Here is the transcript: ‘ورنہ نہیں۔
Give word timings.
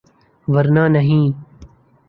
‘ورنہ 0.53 0.83
نہیں۔ 0.95 1.25